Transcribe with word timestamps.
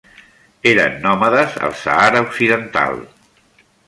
Eren 0.69 0.95
nòmades 1.03 1.59
al 1.67 1.75
Sàhara 1.81 2.21
occidental. 2.29 2.97